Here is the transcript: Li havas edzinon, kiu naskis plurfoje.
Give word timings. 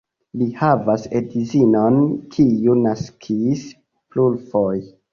Li 0.41 0.45
havas 0.61 1.05
edzinon, 1.19 2.01
kiu 2.33 2.81
naskis 2.89 3.71
plurfoje. 3.91 4.87